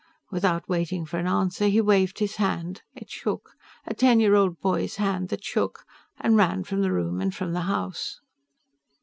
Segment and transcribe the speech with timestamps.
[0.31, 3.51] Without waiting for an answer, he waved his hand it shook;
[3.85, 5.85] a ten year old boy's hand that shook
[6.19, 8.19] and ran from the room and from the house.